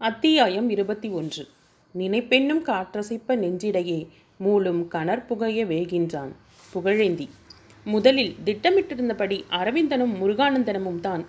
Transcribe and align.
அத்தியாயம் 0.00 0.70
இருபத்தி 0.70 1.08
ஒன்று. 1.08 1.48
நினைப்பெண்ணும் 1.98 2.60
காற்றசைப்ப 2.64 3.36
நெஞ்சிடையே 3.36 4.08
மூலும் 4.44 4.82
கனற்புகைய 4.90 5.64
வேகின்றான். 5.66 6.32
புகழேந்தி. 6.74 7.28
முதலில் 7.84 8.36
திட்டமிட்டிருந்தபடி 8.44 9.44
அரவிந்தனும் 9.50 10.14
முருகானந்தனமும் 10.20 11.00
தான் 11.00 11.26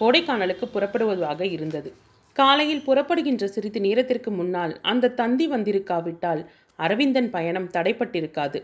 கோடைக்கானலுக்கு 0.00 0.68
புறப்படுவதாக 0.74 1.40
இருந்தது. 1.40 1.92
காலையில் 2.32 2.84
புறப்படுகின்ற 2.86 3.44
சிறிது 3.44 3.80
நேரத்திற்கு 3.80 4.30
முன்னால் 4.30 4.80
அந்த 4.80 5.08
தந்தி 5.08 5.48
வந்திருக்காவிட்டால் 5.48 6.46
அரவிந்தன் 6.76 7.30
பயணம் 7.30 7.70
தடைப்பட்டிருக்காது. 7.70 8.62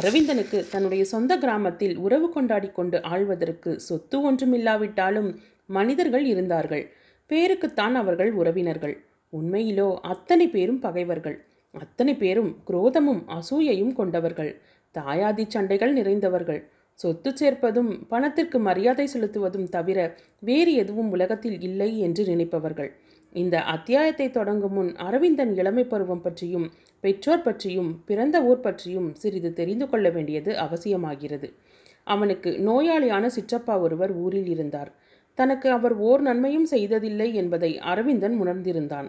அரவிந்தனுக்கு 0.00 0.68
தன்னுடைய 0.68 1.04
சொந்த 1.04 1.36
கிராமத்தில் 1.36 1.96
உறவு 1.96 2.30
கொண்டாடி 2.30 2.68
கொண்டு 2.68 2.98
ஆழ்வதற்கு 2.98 3.76
சொத்து 3.76 4.32
ஒன்றுமில்லாவிட்டாலும் 4.32 5.36
மனிதர்கள் 5.66 6.24
இருந்தார்கள். 6.24 6.92
பேருக்குத்தான் 7.30 7.94
அவர்கள் 7.94 8.32
உறவினர்கள். 8.32 8.96
உண்மையிலோ 9.32 9.94
அத்தனை 10.02 10.48
பேரும் 10.48 10.78
பகைவர்கள். 10.78 11.36
அத்தனை 11.74 12.14
பேரும் 12.14 12.56
குரோதமும் 12.66 13.22
அசூயையும் 13.28 13.92
கொண்டவர்கள். 13.92 14.60
தாயாதி 14.94 15.44
சண்டைகள் 15.48 15.92
நிறைந்தவர்கள். 15.92 16.60
சொத்து 16.98 17.30
சேர்ப்பதும் 17.30 17.90
பணத்திற்கு 18.08 18.58
மரியாதை 18.58 19.08
செலுத்துவதும் 19.14 19.68
தவிர 19.68 19.98
வேறு 20.38 20.72
எதுவும் 20.74 21.10
உலகத்தில் 21.10 21.60
இல்லை 21.60 21.98
என்று 21.98 22.24
நினைப்பவர்கள். 22.24 22.90
இந்த 23.32 23.62
அத்தியாயத்தை 23.62 24.30
தொடங்கும் 24.30 24.72
முன் 24.72 24.94
அரவிந்தன் 24.96 25.54
இளமை 25.54 25.84
பருவம் 25.84 26.22
பற்றியும் 26.22 26.66
பெற்றோர் 27.00 27.42
பற்றியும் 27.42 28.02
பிறந்த 28.04 28.36
ஊர் 28.42 28.60
பற்றியும் 28.60 29.14
சிறிது 29.14 29.52
தெரிந்து 29.52 29.88
கொள்ள 29.88 30.10
வேண்டியது 30.10 30.52
அவசியமாகிறது. 30.52 31.52
அவனுக்கு 32.04 32.50
நோயாளியான 32.50 33.30
சிற்றப்பா 33.36 33.80
ஒருவர் 33.80 34.12
ஊரில் 34.14 34.46
இருந்தார். 34.46 34.92
தனக்கு 35.36 35.68
அவர் 35.70 35.94
ஓர் 36.08 36.20
நன்மையும் 36.20 36.68
செய்ததில்லை 36.70 37.28
என்பதை 37.34 37.70
அரவிந்தன் 37.92 38.36
உணர்ந்திருந்தான். 38.42 39.08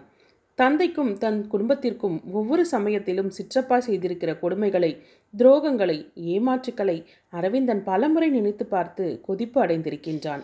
தந்தைக்கும் 0.58 1.12
தன் 1.18 1.40
குடும்பத்திற்கும் 1.46 2.16
ஒவ்வொரு 2.32 2.62
சமயத்திலும் 2.66 3.30
சிற்றப்பா 3.38 3.76
செய்திருக்கிற 3.78 4.30
கொடுமைகளை 4.42 4.90
துரோகங்களை 5.38 5.96
ஏமாற்றுக்களை 6.34 6.96
அரவிந்தன் 7.28 7.82
பலமுறை 7.84 8.28
நினைத்து 8.28 8.66
பார்த்து 8.66 9.06
கொதிப்பு 9.26 9.58
அடைந்திருக்கின்றான். 9.64 10.42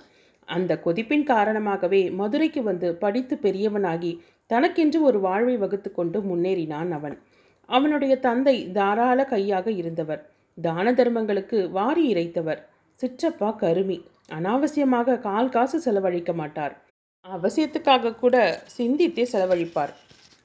அந்த 0.48 0.80
கொதிப்பின் 0.84 1.24
காரணமாகவே 1.24 2.00
மதுரைக்கு 2.10 2.62
வந்து 2.62 2.88
படித்து 2.94 3.38
பெரியவனாகி 3.42 4.12
தனக்கென்று 4.50 5.02
ஒரு 5.02 5.20
வாழ்வை 5.20 5.56
வகுத்து 5.56 5.90
கொண்டு 5.92 6.20
முன்னேறினான் 6.20 6.90
அவன். 6.90 7.16
அவனுடைய 7.68 8.14
தந்தை 8.26 8.56
தாராள 8.72 9.20
கையாக 9.24 9.66
இருந்தவர். 9.70 10.22
தான 10.62 10.92
தர்மங்களுக்கு 10.92 11.58
வாரி 11.70 12.04
இறைத்தவர். 12.14 12.60
சிற்றப்பா 13.00 13.50
கருமி. 13.60 13.98
அனாவசியமாக 14.28 15.18
கால் 15.18 15.48
காசு 15.48 15.78
செலவழிக்க 15.80 16.32
மாட்டார். 16.32 16.74
அவசியத்துக்காக 17.24 18.14
கூட 18.14 18.36
சிந்தித்தே 18.76 19.24
செலவழிப்பார். 19.32 19.92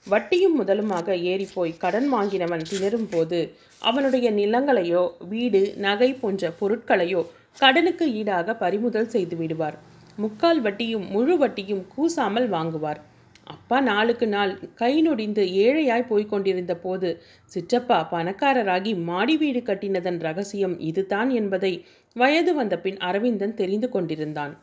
வட்டியும் 0.07 0.55
முதலுமாக 0.59 1.15
ஏறிப்போய் 1.31 1.73
கடன் 1.77 2.07
வாங்கினவன் 2.13 2.63
திணறும் 2.69 3.09
போது 3.09 3.39
அவனுடைய 3.81 4.27
நிலங்களையோ 4.31 5.03
வீடு 5.31 5.61
நகை 5.77 6.09
போன்ற 6.13 6.51
பொருட்களையோ 6.59 7.21
கடனுக்கு 7.57 8.05
ஈடாக 8.19 8.55
பறிமுதல் 8.55 9.11
செய்து 9.15 9.35
விடுவார். 9.35 9.77
முக்கால் 10.17 10.61
வட்டியும் 10.61 11.05
முழு 11.09 11.35
வட்டியும் 11.37 11.83
கூசாமல் 11.95 12.47
வாங்குவார். 12.49 13.01
அப்பா 13.45 13.77
நாளுக்கு 13.79 14.25
நாள் 14.27 14.51
கை 14.81 14.91
நொடிந்து 15.01 15.43
ஏழையாய் 15.65 16.09
போய்க் 16.09 16.31
கொண்டிருந்த 16.31 16.73
போது 16.75 17.09
சிற்றப்பா 17.51 17.97
பணக்காரராகி 18.11 18.91
மாடி 19.03 19.35
வீடு 19.37 19.61
கட்டினதன் 19.69 20.19
ரகசியம் 20.27 20.75
இதுதான் 20.89 21.29
என்பதை 21.39 21.71
வயது 22.15 22.53
வந்த 22.53 22.79
பின் 22.79 22.97
அரவிந்தன் 22.97 23.53
தெரிந்து 23.53 23.89
கொண்டிருந்தான். 23.89 24.53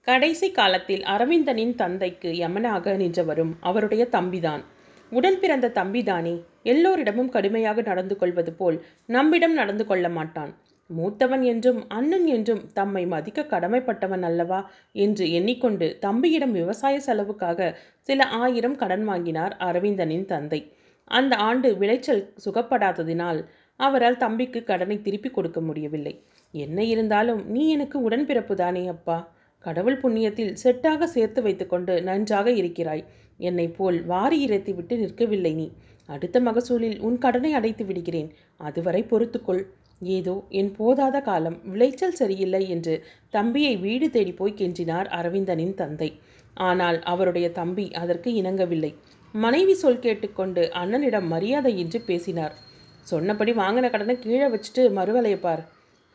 கடைசி 0.00 0.50
காலத்தில் 0.50 1.02
அரவிந்தனின் 1.02 1.74
தந்தைக்கு 1.74 2.30
யமனாக 2.32 2.96
நின்றவரும் 2.96 3.52
அவருடைய 3.60 4.08
தம்பிதான். 4.12 4.62
உடன் 5.10 5.38
பிறந்த 5.40 5.72
தம்பிதானே 5.74 6.34
எல்லோரிடமும் 6.62 7.28
கடுமையாக 7.28 7.82
நடந்து 7.82 8.16
கொள்வது 8.16 8.52
போல் 8.52 8.84
நம்மிடம் 9.06 9.52
நடந்து 9.52 9.86
கொள்ள 9.86 10.08
மாட்டான். 10.08 10.52
மூத்தவன் 10.90 11.42
என்றும் 11.42 11.88
அண்ணன் 11.88 12.26
என்றும் 12.26 12.62
தம்மை 12.72 13.06
மதிக்க 13.06 13.42
கடமைப்பட்டவன் 13.42 14.22
அல்லவா 14.22 14.70
என்று 14.92 15.32
எண்ணிக்கொண்டு 15.32 15.96
தம்பியிடம் 16.00 16.52
விவசாய 16.52 17.00
செலவுக்காக 17.00 17.78
சில 18.00 18.24
ஆயிரம் 18.24 18.76
கடன் 18.76 19.04
வாங்கினார் 19.04 19.56
அரவிந்தனின் 19.60 20.24
தந்தை. 20.24 20.72
அந்த 21.04 21.36
ஆண்டு 21.36 21.76
விளைச்சல் 21.76 22.32
சுகப்படாததினால் 22.44 23.40
அவரால் 23.76 24.16
தம்பிக்கு 24.16 24.64
கடனை 24.64 25.02
திருப்பி 25.02 25.30
கொடுக்க 25.30 25.60
முடியவில்லை. 25.60 26.14
என்ன 26.54 26.84
இருந்தாலும் 26.84 27.40
நீ 27.46 27.68
எனக்கு 27.68 28.10
உடன்பிறப்பு 28.10 28.54
தானே 28.54 28.86
அப்பா. 28.86 29.32
கடவுள் 29.58 30.00
புண்ணியத்தில் 30.02 30.56
செட்டாக 30.62 31.04
சேர்த்து 31.04 31.42
வைத்துக்கொண்டு 31.42 32.02
நன்றாக 32.02 32.50
இருக்கிறாய். 32.50 33.04
என்னை 33.38 33.68
போல் 33.68 33.98
வாரி 34.04 34.38
இறைத்து 34.46 34.74
விட்டு 34.74 34.96
நிற்கவில்லை 34.96 35.54
நீ. 35.54 35.72
அடுத்த 36.06 36.40
மகசூலில் 36.40 36.98
உன் 37.00 37.18
கடனை 37.18 37.52
அடைத்து 37.52 37.84
விடுகிறேன். 37.84 38.30
அதுவரை 38.56 39.02
பொறுத்துக்கொள். 39.02 39.62
ஏதோ 40.00 40.34
என் 40.48 40.70
போதாத 40.78 41.16
காலம் 41.22 41.58
விளைச்சல் 41.64 42.12
சரியில்லை 42.12 42.62
என்று 42.68 42.94
தம்பியை 43.30 43.76
வீடு 43.76 44.10
தேடி 44.10 44.32
போய் 44.32 44.58
கெஞ்சினார் 44.58 45.08
அரவிந்தனின் 45.18 45.74
தந்தை. 45.74 46.10
ஆனால் 46.54 46.98
அவருடைய 47.02 47.46
தம்பி 47.50 47.86
அதற்கு 47.92 48.30
இணங்கவில்லை. 48.34 48.92
மனைவி 49.34 49.74
சொல் 49.74 49.98
கேட்டுக்கொண்டு 49.98 50.70
அண்ணனிடம் 50.74 51.30
மரியாதையின்றி 51.30 52.00
பேசினார். 52.06 52.54
சொன்னபடி 53.02 53.52
வாங்கின 53.52 53.90
கடனை 53.90 54.14
கீழே 54.18 54.46
வச்சுட்டு 54.46 54.82
மறுவலையை 54.98 55.40
பார். 55.40 55.64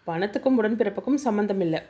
பணத்துக்கும் 0.09 0.59
உடன்பிறப்புக்கும் 0.59 1.24
சம்மந்தம் 1.25 1.59
இல்லை 1.59 1.81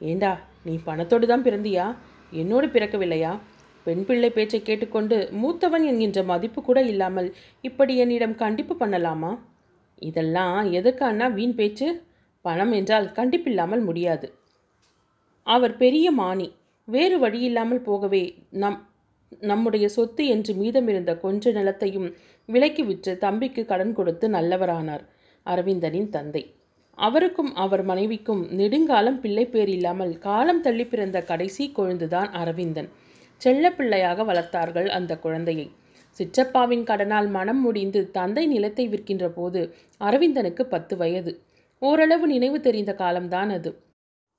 ஏண்டா 0.00 0.32
நீ 0.64 0.74
பணத்தோடு 0.86 1.26
தான் 1.26 1.44
பிறந்தியா? 1.44 1.84
என்னோடு 2.30 2.66
பிறக்கவில்லையா? 2.66 3.38
பெண் 3.84 4.04
பிள்ளை 4.04 4.30
பேச்சை 4.30 4.62
கேட்டுக்கொண்டு 4.62 5.16
மூத்தவன் 5.42 5.84
என்கின்ற 5.84 6.22
மதிப்பு 6.22 6.60
கூட 6.62 6.82
இல்லாமல் 6.82 7.28
இப்படி 7.60 7.96
என்னிடம் 7.96 8.34
கண்டிப்பு 8.34 8.74
பண்ணலாமா? 8.80 9.38
இதெல்லாம் 9.98 10.58
எதுக்கானா 10.72 11.26
வீண் 11.32 11.54
பேச்சு? 11.54 11.88
பணம் 12.44 12.72
என்றால் 12.72 13.06
கண்டிப்பில்லாமல் 13.14 13.82
முடியாது. 13.84 14.26
அவர் 15.46 15.74
பெரிய 15.76 16.06
மானி. 16.10 16.48
வேறு 16.88 17.16
வழியில்லாமல் 17.18 17.82
போகவே 17.82 18.22
நம் 18.50 18.80
நம்முடைய 19.40 19.86
சொத்து 19.88 20.26
என்று 20.26 20.52
மீதமிருந்த 20.54 21.12
கொஞ்ச 21.20 21.50
நிலத்தையும் 21.50 22.08
விலைக்கு 22.48 22.82
விற்று 22.84 23.12
தம்பிக்கு 23.18 23.62
கடன் 23.64 23.92
கொடுத்து 23.92 24.28
நல்லவரானார். 24.28 25.04
அரவிந்தனின் 25.46 26.08
தந்தை. 26.08 26.42
அவருக்கும் 26.98 27.54
அவர் 27.54 27.82
மனைவிக்கும் 27.82 28.42
நெடுங்காலம் 28.50 29.18
பிள்ளை 29.20 29.44
பேர் 29.46 29.68
இல்லாமல் 29.68 30.18
காலம் 30.18 30.60
தள்ளி 30.60 30.84
பிறந்த 30.84 31.18
கடைசி 31.22 31.64
கொழுந்துதான் 31.76 32.30
அரவிந்தன். 32.32 32.88
செல்லப்பிள்ளையாக 33.40 34.24
வளர்த்தார்கள் 34.24 34.88
அந்த 34.88 35.12
குழந்தையை. 35.18 35.66
சிற்றப்பாவின் 36.20 36.84
கடனால் 36.84 37.28
மனம் 37.30 37.60
முடிந்து 37.60 38.10
தந்தை 38.10 38.46
நிலத்தை 38.46 38.84
விற்கின்ற 38.88 39.26
போது 39.28 39.60
அரவிந்தனுக்கு 40.00 40.62
பத்து 40.62 40.96
வயது. 40.96 41.32
ஓரளவு 41.82 42.26
நினைவு 42.26 42.60
தெரிந்த 42.60 42.92
காலம்தான் 42.94 43.50
அது. 43.50 43.70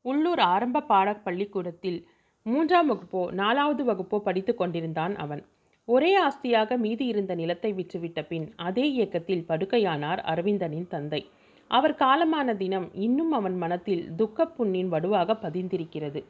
உள்ளூர் 0.05 0.39
ஆரம்ப 0.39 0.81
பாட 0.81 1.13
பள்ளிக்கூடத்தில் 1.13 1.99
மூன்றாம் 2.45 2.89
வகுப்போ 2.91 3.21
நாலாவது 3.31 3.83
வகுப்போ 3.83 4.17
படித்து 4.19 4.55
கொண்டிருந்தான் 4.55 5.15
அவன். 5.15 5.43
ஒரே 5.87 6.11
ஆஸ்தியாக 6.17 6.77
மீதி 6.77 7.05
இருந்த 7.05 7.35
நிலத்தை 7.35 7.73
விற்றுவிட்ட 7.73 8.21
பின் 8.27 8.47
அதே 8.55 8.85
இயக்கத்தில் 8.91 9.45
படுக்கையானார் 9.47 10.21
அரவிந்தனின் 10.31 10.87
தந்தை. 10.87 11.21
அவர் 11.67 11.95
காலமான 11.95 12.55
தினம் 12.55 12.89
இன்னும் 12.93 13.31
அவன் 13.31 13.57
மனத்தில் 13.57 14.03
துக்கப்புண்ணின் 14.17 14.91
வடுவாக 14.93 15.37
பதிந்திருக்கிறது. 15.41 16.23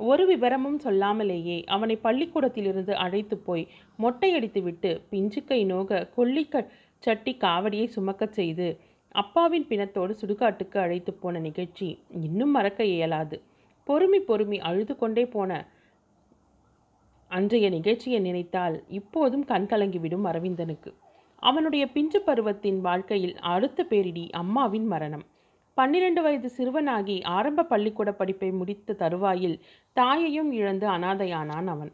ஒரு 0.00 0.24
விவரமும் 0.26 0.78
சொல்லாமலேயே 0.84 1.66
அவனை 1.66 1.96
பள்ளிக்கூடத்திலிருந்து 1.96 2.94
அழைத்து 2.94 3.36
போய் 3.38 3.68
மொட்டையடித்துவிட்டு 3.98 5.00
பிஞ்சுக்கை 5.10 5.64
நோக 5.64 6.08
கொல்லிக்க 6.16 6.64
சட்டி 6.98 7.36
காவடியை 7.40 7.86
சுமக்கச் 7.96 8.36
செய்து 8.38 8.68
அப்பாவின் 9.14 9.66
பிணத்தோடு 9.68 10.14
சுடுகாட்டுக்கு 10.20 10.78
அழைத்து 10.78 11.12
போன 11.12 11.38
நிகழ்ச்சி 11.38 11.88
இன்னும் 12.20 12.50
மறக்க 12.50 12.84
இயலாது. 12.84 13.42
பொறுமி 13.86 14.20
பொறுமி 14.28 14.58
அழுது 14.58 14.96
கொண்டே 14.96 15.26
போன 15.26 15.66
அன்றைய 17.28 17.70
நிகழ்ச்சியை 17.70 18.20
நினைத்தால் 18.20 18.76
இப்போதும் 18.88 19.44
கண்கலங்கிவிடும் 19.44 20.26
அரவிந்தனுக்கு. 20.26 20.92
அவனுடைய 21.40 21.84
பிஞ்சு 21.92 22.20
பருவத்தின் 22.26 22.80
வாழ்க்கையில் 22.80 23.36
அடுத்த 23.52 23.84
பேரிடி 23.84 24.24
அம்மாவின் 24.30 24.86
மரணம். 24.86 25.24
பன்னிரண்டு 25.76 26.22
வயது 26.22 26.48
சிறுவனாகி 26.56 27.16
ஆரம்ப 27.36 27.64
பள்ளிக்கூட 27.64 28.10
படிப்பை 28.12 28.50
முடித்த 28.50 28.92
தருவாயில் 28.92 29.56
தாயையும் 29.96 30.50
இழந்து 30.52 30.86
அனாதையானான் 30.86 31.68
அவன். 31.74 31.92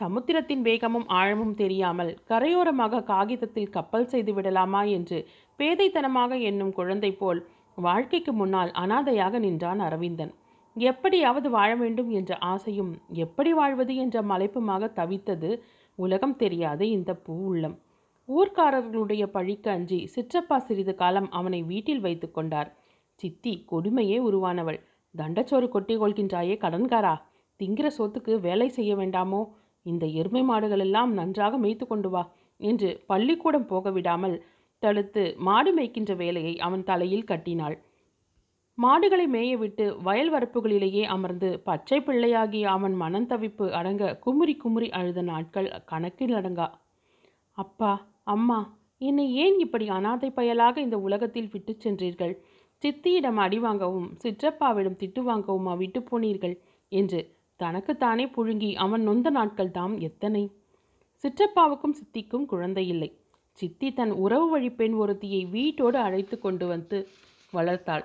சமுத்திரத்தின் 0.00 0.62
வேகமும் 0.62 1.08
ஆழமும் 1.08 1.54
தெரியாமல் 1.54 2.12
கரையோரமாக 2.28 3.02
காகிதத்தில் 3.04 3.70
கப்பல் 3.70 4.06
செய்து 4.06 4.32
விடலாமா 4.34 4.82
என்று 4.96 5.18
பேதைத்தனமாக 5.58 6.40
எண்ணும் 6.40 6.72
குழந்தை 6.72 7.12
போல் 7.12 7.40
வாழ்க்கைக்கு 7.78 8.32
முன்னால் 8.32 8.72
அனாதையாக 8.82 9.38
நின்றான் 9.38 9.80
அரவிந்தன். 9.80 10.32
எப்படியாவது 10.76 11.48
வாழ 11.50 11.70
வேண்டும் 11.74 12.10
என்ற 12.10 12.36
ஆசையும் 12.52 12.92
எப்படி 13.24 13.52
வாழ்வது 13.52 13.94
என்ற 13.96 14.22
மலைப்புமாக 14.22 14.90
தவித்தது 14.96 15.50
உலகம் 15.98 16.36
தெரியாத 16.36 16.80
இந்த 16.84 17.10
பூ 17.14 17.34
உள்ளம். 17.46 17.76
ஊர்க்காரர்களுடைய 18.28 19.24
பழிக்கு 19.26 19.70
அஞ்சி 19.70 19.98
சிற்றப்பா 20.14 20.56
சிறிது 20.56 20.94
காலம் 20.94 21.28
அவனை 21.30 21.62
வீட்டில் 21.62 22.00
வைத்து 22.00 22.30
கொண்டார். 22.30 22.70
சித்தி 23.20 23.52
கொடுமையே 23.72 24.18
உருவானவள். 24.18 24.78
தண்டச்சோறு 25.14 25.66
கொட்டி 25.68 25.94
கொள்கின்றாயே 25.96 26.54
கடன்காரா? 26.64 27.14
திங்கிற 27.60 27.88
சொத்துக்கு 27.98 28.40
வேலை 28.40 28.68
செய்ய 28.68 28.92
வேண்டாமோ? 28.96 29.42
இந்த 29.82 30.04
எருமை 30.20 30.42
மாடுகளெல்லாம் 30.42 31.10
நன்றாக 31.12 31.58
மேய்த்து 31.58 31.86
கொண்டு 31.86 32.10
வா 32.10 32.22
என்று 32.60 32.90
பள்ளிக்கூடம் 33.06 33.66
போக 33.66 33.90
விடாமல் 33.90 34.36
தடுத்து 34.82 35.22
மாடு 35.38 35.70
மேய்க்கின்ற 35.76 36.12
வேலையை 36.16 36.54
அவன் 36.58 36.84
தலையில் 36.84 37.28
கட்டினாள். 37.30 37.76
மாடுகளை 38.78 39.26
மேயவிட்டு 39.26 39.84
வயல் 40.02 40.30
வரப்புகளிலேயே 40.34 41.04
அமர்ந்து 41.16 41.50
பச்சை 41.62 41.98
பிள்ளையாகிய 42.00 42.64
அவன் 42.76 42.94
மனம் 42.94 43.28
தவிப்பு 43.28 43.66
அடங்க 43.70 44.18
குமுறி 44.24 44.54
குமுறி 44.56 44.88
அழுத 44.90 45.22
நாட்கள் 45.22 45.68
கணக்கில் 45.84 46.34
அடங்கா. 46.34 46.68
அப்பா 47.58 47.92
அம்மா 48.26 48.58
என்னை 48.98 49.34
ஏன் 49.34 49.58
இப்படி 49.58 49.88
அனாதை 49.88 50.30
பயலாக 50.30 50.80
இந்த 50.80 50.98
உலகத்தில் 50.98 51.48
விட்டுச் 51.52 51.88
சென்றீர்கள்? 51.88 52.34
சித்தியிடம் 52.82 53.34
அடி 53.34 53.58
வாங்கவும் 53.58 54.16
சிற்றப்பாவிடம் 54.22 54.98
திட்டு 54.98 55.20
வாங்கவுமா 55.28 55.76
விட்டு 55.76 56.00
போனீர்கள் 56.00 56.56
என்று 56.88 57.20
தனக்குத்தானே 57.56 58.26
புழுங்கி 58.26 58.74
அவன் 58.74 59.02
நொந்த 59.02 59.30
நாட்கள் 59.30 59.70
தாம் 59.70 59.98
எத்தனை? 59.98 60.50
சிற்றப்பாவுக்கும் 61.24 61.90
சித்திக்கும் 61.90 62.46
குழந்தை 62.46 62.88
இல்லை. 62.88 63.10
சித்தி 63.52 63.92
தன் 63.92 64.10
உறவு 64.10 64.50
வழி 64.50 64.70
பெண் 64.70 64.92
ஒருத்தியை 64.92 65.50
வீட்டோடு 65.50 65.98
அழைத்து 65.98 66.38
கொண்டு 66.38 66.66
வந்து 66.66 67.08
வளர்த்தாள். 67.52 68.04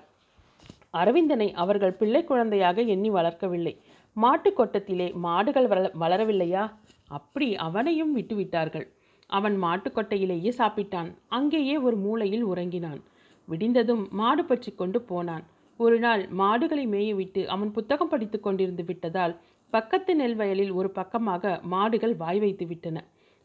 அரவிந்தனை 0.93 1.53
அவர்கள் 1.53 1.93
பிள்ளை 1.93 2.23
குழந்தையாக 2.23 2.81
எண்ணி 2.81 3.09
வளர்க்கவில்லை. 3.09 3.73
மாட்டுக் 4.13 4.59
கொட்டத்திலே 4.59 5.13
மாடுகள் 5.13 5.67
வள 5.67 5.91
வளரவில்லையா? 5.99 6.63
அப்படி 7.07 7.55
அவனையும் 7.55 8.17
விட்டுவிட்டார்கள். 8.17 8.87
அவன் 9.29 9.55
மாட்டுக்கொட்டையிலேயே 9.63 10.51
சாப்பிட்டான். 10.57 11.09
அங்கேயே 11.27 11.77
ஒரு 11.77 11.97
மூலையில் 11.97 12.45
உறங்கினான். 12.45 12.99
விடிந்ததும் 13.47 14.03
மாடு 14.11 14.45
பற்றி 14.45 14.71
கொண்டு 14.71 15.01
போனான். 15.01 15.43
ஒரு 15.77 15.99
நாள் 15.99 16.23
மாடுகளை 16.31 16.85
மேயவிட்டு 16.87 17.45
அவன் 17.45 17.71
புத்தகம் 17.71 18.09
படித்து 18.09 18.37
கொண்டிருந்து 18.39 18.83
விட்டதால் 18.85 19.33
பக்கத்து 19.73 20.15
நெல் 20.15 20.35
வயலில் 20.35 20.71
ஒரு 20.71 20.89
பக்கமாக 20.89 21.61
மாடுகள் 21.63 22.15
வாய் 22.15 22.39
வைத்து 22.39 22.65
விட்டன. 22.65 22.97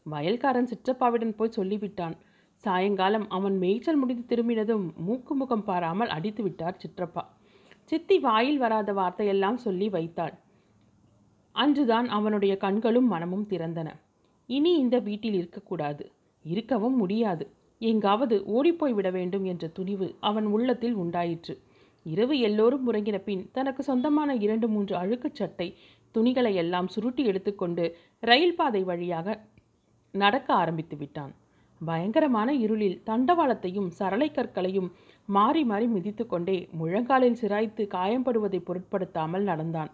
வயல்காரன் 0.07 0.71
சிற்றப்பாவிடம் 0.73 1.37
போய் 1.37 1.57
சொல்லிவிட்டான். 1.57 2.17
சாயங்காலம் 2.65 3.27
அவன் 3.29 3.57
மேய்ச்சல் 3.59 3.97
முடிந்து 3.97 4.25
திரும்பினதும் 4.31 4.85
மூக்கு 5.07 5.35
முகம் 5.35 5.65
பாராமல் 5.65 6.09
அடித்து 6.09 6.43
விட்டார் 6.43 6.81
சிற்றப்பா. 6.83 7.25
சித்தி 7.85 8.17
வாயில் 8.19 8.59
வராத 8.59 8.93
வார்த்தையெல்லாம் 8.93 9.57
சொல்லி 9.57 9.89
வைத்தாள். 9.89 10.35
அன்றுதான் 11.55 12.09
அவனுடைய 12.09 12.57
கண்களும் 12.57 13.07
மனமும் 13.07 13.47
திறந்தன. 13.51 13.89
இனி 14.47 14.73
இந்த 14.79 14.99
வீட்டில் 14.99 15.35
இருக்கக்கூடாது. 15.35 16.11
இருக்கவும் 16.45 16.97
முடியாது. 16.97 17.45
எங்காவது 17.79 18.45
ஓடிப்போய் 18.45 18.93
விட 18.93 19.11
வேண்டும் 19.11 19.45
என்ற 19.45 19.67
துணிவு 19.69 20.15
அவன் 20.21 20.47
உள்ளத்தில் 20.47 20.95
உண்டாயிற்று. 20.95 21.55
இரவு 22.07 22.39
எல்லோரும் 22.39 22.93
உறங்கின 22.93 23.19
பின் 23.19 23.51
தனக்கு 23.53 23.83
சொந்தமான 23.83 24.35
இரண்டு 24.35 24.69
மூன்று 24.69 24.97
அழுக்குச் 24.97 25.35
சட்டை 25.35 25.77
துணிகளை 26.11 26.55
எல்லாம் 26.55 26.89
சுருட்டி 26.89 27.25
எடுத்துக்கொண்டு 27.25 27.97
ரயில் 28.21 28.55
பாதை 28.55 28.83
வழியாக 28.83 29.41
நடக்க 30.13 30.55
ஆரம்பித்து 30.55 30.97
விட்டான். 30.97 31.33
பயங்கரமான 31.81 32.55
இருளில் 32.55 33.03
தண்டவாளத்தையும் 33.07 33.89
சரளை 33.89 34.31
கற்களையும் 34.31 34.91
மாறி 35.27 35.65
மாறி 35.65 35.87
மிதித்து 35.87 36.27
கொண்டே 36.27 36.69
முழங்காலில் 36.79 37.41
சிராய்த்து 37.41 37.85
காயம்படுவதை 37.87 38.61
பொருட்படுத்தாமல் 38.65 39.43
நடந்தான். 39.43 39.91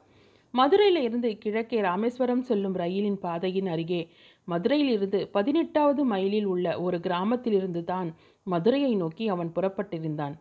மதுரையில் 0.54 1.02
இருந்து 1.02 1.38
கிழக்கே 1.38 1.80
ராமேஸ்வரம் 1.80 2.42
செல்லும் 2.42 2.76
ரயிலின் 2.76 3.18
பாதையின் 3.18 3.66
அருகே 3.66 4.08
மதுரையிலிருந்து 4.52 5.18
பதினெட்டாவது 5.36 6.02
மைலில் 6.04 6.48
உள்ள 6.52 6.66
ஒரு 6.80 6.98
கிராமத்திலிருந்து 7.00 7.82
தான் 7.84 8.08
மதுரையை 8.46 8.92
நோக்கி 8.94 9.24
அவன் 9.28 9.50
புறப்பட்டிருந்தான். 9.56 10.34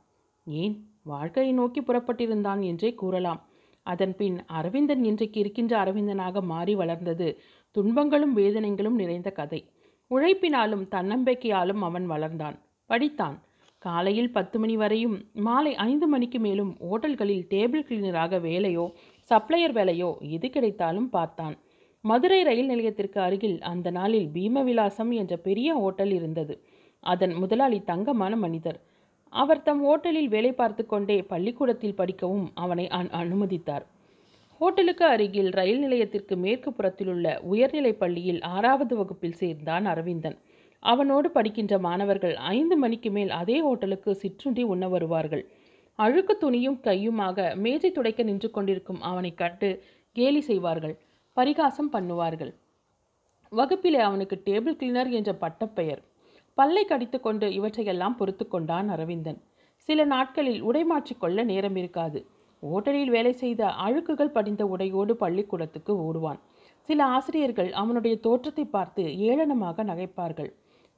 ஏன் 0.48 0.76
வாழ்க்கையை 1.04 1.52
நோக்கி 1.54 1.82
புறப்பட்டிருந்தான்? 1.82 2.62
என்றே 2.64 2.90
கூறலாம். 3.02 3.42
அதன்பின் 3.86 4.38
அரவிந்தன் 4.58 5.04
இன்றைக்கு 5.04 5.38
இருக்கின்ற 5.40 5.74
அரவிந்தனாக 5.84 6.42
மாறி 6.52 6.74
வளர்ந்தது 6.76 7.28
துன்பங்களும் 7.76 8.34
வேதனைகளும் 8.38 8.98
நிறைந்த 9.02 9.30
கதை. 9.32 9.62
உழைப்பினாலும் 10.12 10.86
தன்னம்பிக்கையாலும் 10.96 11.82
அவன் 11.88 12.08
வளர்ந்தான். 12.10 12.58
படித்தான். 12.90 13.38
காலையில் 13.82 14.32
பத்து 14.32 14.58
மணி 14.60 14.76
வரையும் 14.78 15.18
மாலை 15.46 15.74
ஐந்து 15.88 16.08
மணிக்கு 16.08 16.40
மேலும் 16.40 16.72
ஓட்டல்களில் 16.92 17.46
டேபிள் 17.54 17.86
கிளீனராக 17.90 18.40
வேலையோ 18.48 18.86
சப்ளையர் 19.32 19.76
வேலையோ 19.78 20.10
எது 20.36 20.48
கிடைத்தாலும் 20.50 21.10
பார்த்தான். 21.10 21.56
மதுரை 22.02 22.44
ரயில் 22.44 22.66
நிலையத்திற்கு 22.66 23.22
அருகில் 23.22 23.62
அந்த 23.62 23.92
நாளில் 23.92 24.28
பீமவிலாசம் 24.28 25.12
என்ற 25.12 25.38
பெரிய 25.38 25.70
ஓட்டல் 25.78 26.12
இருந்தது. 26.12 26.54
அதன் 27.00 27.34
முதலாளி 27.34 27.80
தங்கமான 27.82 28.36
மனிதர். 28.36 28.80
அவர் 29.34 29.62
தம் 29.62 29.82
ஓட்டலில் 29.86 30.28
வேலை 30.28 30.52
பார்த்து 30.52 30.86
கொண்டே 30.86 31.22
பள்ளிக்கூடத்தில் 31.22 31.96
படிக்கவும் 31.96 32.52
அவனை 32.54 32.88
அனுமதித்தார். 33.22 33.86
ஹோட்டலுக்கு 34.62 35.06
அருகில் 35.06 35.50
ரயில் 35.50 35.80
நிலையத்திற்கு 35.80 36.36
மேற்கு 36.38 36.74
புறத்திலுள்ள 36.74 37.40
உயர்நிலைப் 37.42 38.00
பள்ளியில் 38.00 38.42
ஆறாவது 38.42 38.96
வகுப்பில் 38.96 39.38
சேர்ந்தான் 39.42 39.86
அரவிந்தன். 39.86 40.38
அவனோடு 40.84 41.32
படிக்கின்ற 41.32 41.80
மாணவர்கள் 41.80 42.36
ஐந்து 42.36 42.78
மணிக்கு 42.78 43.12
மேல் 43.12 43.30
அதே 43.30 43.60
ஹோட்டலுக்கு 43.60 44.16
சிற்றுண்டி 44.16 44.64
உண்ண 44.64 44.88
வருவார்கள். 44.88 45.44
அழுக்கு 46.00 46.38
துணியும் 46.42 46.80
கையுமாக 46.84 47.56
மேஜை 47.56 47.92
துடைக்க 47.92 48.24
நின்று 48.24 48.50
கொண்டிருக்கும் 48.52 49.02
அவனை 49.02 49.34
கண்டு 49.34 49.70
கேலி 50.16 50.42
செய்வார்கள். 50.42 50.96
பரிகாசம் 51.38 51.92
பண்ணுவார்கள். 51.94 52.54
வகுப்பிலே 53.52 54.02
அவனுக்கு 54.08 54.36
டேபிள் 54.46 54.78
கிளீனர் 54.80 55.10
என்ற 55.10 55.32
பட்டப்பெயர். 55.34 56.02
பல்லை 56.58 56.86
கடித்துக்கொண்டு 56.86 57.48
இவற்றையெல்லாம் 57.54 58.18
பொறுத்து 58.18 58.48
கொண்டான் 58.48 58.90
அரவிந்தன். 58.90 59.40
சில 59.90 60.06
நாட்களில் 60.06 60.62
உடை 60.62 60.84
மாற்றிக்கொள்ள 60.84 61.44
நேரம் 61.44 61.76
இருக்காது. 61.76 62.20
ஓட்டலில் 62.64 63.12
வேலை 63.16 63.34
செய்த 63.34 63.62
அழுக்குகள் 63.86 64.36
படிந்த 64.38 64.64
உடையோடு 64.66 65.14
பள்ளிக்கூடத்துக்கு 65.16 65.94
ஓடுவான். 66.08 66.40
சில 66.90 67.06
ஆசிரியர்கள் 67.06 67.72
அவனுடைய 67.72 68.16
தோற்றத்தை 68.20 68.66
பார்த்து 68.66 69.04
ஏளனமாக 69.30 69.84
நகைப்பார்கள். 69.84 70.52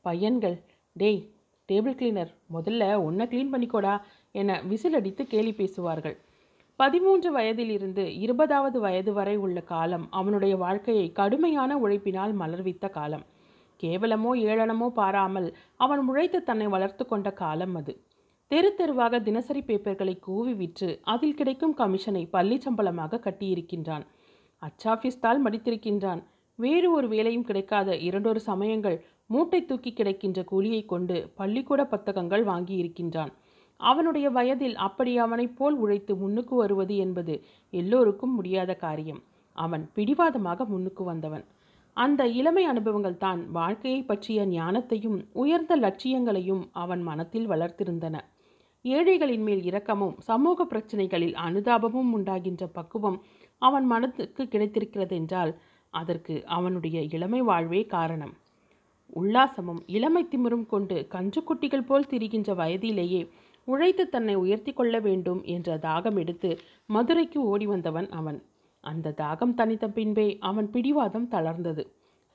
பையன்கள் 0.05 0.57
டேய் 0.95 1.21
டேபிள் 1.69 1.97
கிளீனர் 1.99 2.31
முதல்ல 2.53 2.83
ஒன்றை 3.03 3.25
க்ளீன் 3.27 3.53
பண்ணிக்கோடா 3.53 3.93
என 4.31 4.59
விசில் 4.61 4.97
அடித்து 4.99 5.23
கேலி 5.33 5.53
பேசுவார்கள். 5.53 6.17
பதிமூன்று 6.81 7.29
வயதிலிருந்து 7.31 8.03
இருபதாவது 8.23 8.77
வயது 8.79 9.11
வரை 9.13 9.33
உள்ள 9.37 9.59
காலம் 9.71 10.05
அவனுடைய 10.09 10.53
வாழ்க்கையை 10.61 11.07
கடுமையான 11.11 11.71
உழைப்பினால் 11.77 12.33
மலர்வித்த 12.39 12.85
காலம். 12.89 13.25
கேவலமோ 13.79 14.31
ஏளனமோ 14.51 14.87
பாராமல் 14.99 15.47
அவன் 15.83 16.01
உழைத்து 16.07 16.39
தன்னை 16.43 16.67
வளர்த்து 16.67 17.05
கொண்ட 17.05 17.27
காலம் 17.41 17.75
அது. 17.75 17.93
தெரு 18.51 18.71
தெருவாக 18.79 19.19
தினசரி 19.19 19.61
பேப்பர்களை 19.67 20.15
கூவி 20.19 20.53
விற்று 20.53 20.89
அதில் 21.13 21.37
கிடைக்கும் 21.41 21.75
கமிஷனை 21.77 22.23
பள்ளி 22.29 22.57
சம்பளமாக 22.65 23.21
கட்டியிருக்கின்றான். 23.27 24.05
அச்சாஃபீஸ்தால் 24.61 25.43
மடித்திருக்கின்றான். 25.45 26.23
வேறு 26.59 26.87
ஒரு 26.91 27.07
வேலையும் 27.07 27.47
கிடைக்காத 27.51 27.95
இரண்டொரு 28.07 28.43
சமயங்கள் 28.49 28.97
மூட்டை 29.25 29.61
தூக்கி 29.65 29.93
கிடைக்கின்ற 29.93 30.41
கூலியை 30.43 30.81
கொண்டு 30.85 31.17
பள்ளிக்கூட 31.35 31.81
புத்தகங்கள் 31.85 32.45
வாங்கியிருக்கின்றான். 32.45 33.31
அவனுடைய 33.81 34.29
வயதில் 34.29 34.75
அப்படி 34.75 35.17
அவனைப் 35.17 35.55
போல் 35.57 35.73
உழைத்து 35.73 36.15
முன்னுக்கு 36.15 36.55
வருவது 36.55 36.95
என்பது 36.97 37.35
எல்லோருக்கும் 37.73 38.33
முடியாத 38.33 38.71
காரியம். 38.75 39.21
அவன் 39.55 39.89
பிடிவாதமாக 39.93 40.65
முன்னுக்கு 40.65 41.03
வந்தவன். 41.03 41.45
அந்த 41.97 42.21
இளமை 42.27 42.63
அனுபவங்கள் 42.63 43.17
தான் 43.17 43.49
வாழ்க்கையை 43.51 44.03
பற்றிய 44.03 44.45
ஞானத்தையும் 44.45 45.17
உயர்ந்த 45.33 45.75
லட்சியங்களையும் 45.77 46.63
அவன் 46.71 47.01
மனத்தில் 47.01 47.47
வளர்த்திருந்தன. 47.49 48.17
ஏழைகளின் 48.85 49.43
மேல் 49.43 49.63
இரக்கமும் 49.63 50.15
சமூக 50.19 50.65
பிரச்சனைகளில் 50.65 51.35
அனுதாபமும் 51.47 52.11
உண்டாகின்ற 52.11 52.65
பக்குவம் 52.67 53.19
அவன் 53.61 53.85
மனத்துக்கு 53.85 54.43
கிடைத்திருக்கிறது 54.47 55.15
என்றால் 55.15 55.51
அதற்கு 55.93 56.35
அவனுடைய 56.47 56.97
இளமை 57.01 57.41
வாழ்வே 57.41 57.81
காரணம். 57.85 58.33
உல்லாசமும் 59.13 59.81
இளமை 59.87 60.23
திமிரும் 60.25 60.65
கொண்டு 60.65 61.07
கன்றுக்குட்டிகள் 61.11 61.87
போல் 61.87 62.09
திரிகின்ற 62.09 62.53
வயதிலேயே 62.53 63.21
உழைத்து 63.67 64.09
தன்னை 64.09 64.35
உயர்த்தி 64.35 64.71
கொள்ள 64.73 64.99
வேண்டும் 64.99 65.41
என்ற 65.43 65.77
தாகம் 65.77 66.17
எடுத்து 66.17 66.49
மதுரைக்கு 66.85 67.39
ஓடி 67.43 67.65
வந்தவன் 67.65 68.09
அவன். 68.09 68.39
அந்த 68.83 69.13
தாகம் 69.17 69.53
தனித்த 69.53 69.87
பின்பே 69.89 70.37
அவன் 70.39 70.69
பிடிவாதம் 70.69 71.27
தளர்ந்தது. 71.31 71.83